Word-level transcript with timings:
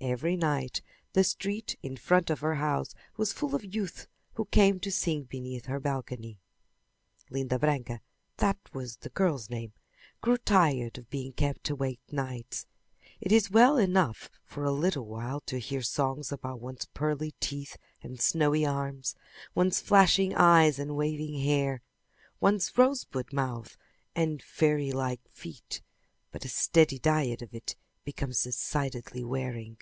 Every 0.00 0.36
night 0.36 0.82
the 1.14 1.24
street 1.24 1.78
in 1.82 1.96
front 1.96 2.28
of 2.28 2.40
her 2.40 2.56
house 2.56 2.94
was 3.16 3.32
full 3.32 3.54
of 3.54 3.74
youths 3.74 4.06
who 4.34 4.44
came 4.44 4.78
to 4.80 4.92
sing 4.92 5.22
beneath 5.22 5.64
her 5.64 5.80
balcony. 5.80 6.38
Linda 7.30 7.58
Branca, 7.58 8.02
that 8.36 8.58
was 8.74 8.96
the 8.96 9.08
girl's 9.08 9.48
name, 9.48 9.72
grew 10.20 10.36
tired 10.36 10.98
of 10.98 11.08
being 11.08 11.32
kept 11.32 11.70
awake 11.70 12.00
nights. 12.12 12.66
It 13.18 13.32
is 13.32 13.50
well 13.50 13.78
enough 13.78 14.28
for 14.44 14.62
a 14.62 14.70
little 14.72 15.06
while 15.06 15.40
to 15.46 15.58
hear 15.58 15.80
songs 15.80 16.30
about 16.30 16.60
one's 16.60 16.84
pearly 16.92 17.30
teeth 17.40 17.78
and 18.02 18.20
snowy 18.20 18.66
arms, 18.66 19.16
one's 19.54 19.80
flashing 19.80 20.34
eyes 20.34 20.78
and 20.78 20.96
waving 20.96 21.40
hair, 21.40 21.80
one's 22.40 22.76
rosebud 22.76 23.32
mouth 23.32 23.78
and 24.14 24.42
fairylike 24.42 25.22
feet; 25.32 25.80
but 26.30 26.44
a 26.44 26.48
steady 26.50 26.98
diet 26.98 27.40
of 27.40 27.54
it 27.54 27.74
becomes 28.04 28.42
decidedly 28.42 29.24
wearing. 29.24 29.78